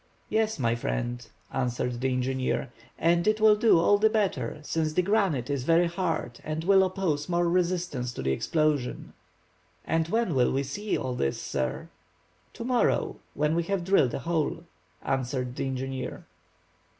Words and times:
"Yes, 0.29 0.57
my 0.57 0.73
friend," 0.73 1.27
answered 1.53 2.01
the 2.01 2.11
engineer, 2.11 2.71
"and 2.97 3.27
it 3.27 3.39
will 3.39 3.55
do 3.55 3.77
all 3.77 3.99
the 3.99 4.09
better 4.09 4.57
since 4.63 4.93
the 4.93 5.03
granite 5.03 5.47
is 5.47 5.63
very 5.63 5.85
hard 5.85 6.39
and 6.43 6.63
will 6.63 6.83
oppose 6.83 7.29
more 7.29 7.47
resistance 7.47 8.11
to 8.13 8.23
the 8.23 8.31
explosion." 8.31 9.13
"And 9.85 10.07
when 10.07 10.33
will 10.33 10.51
we 10.51 10.63
see 10.63 10.97
all 10.97 11.13
this, 11.13 11.39
sir?" 11.39 11.87
"To 12.53 12.63
morrow," 12.63 13.17
when 13.35 13.53
we 13.53 13.61
have 13.65 13.83
drilled 13.83 14.15
a 14.15 14.19
hole," 14.21 14.63
answered 15.03 15.55
the 15.55 15.67
engineer. 15.67 16.25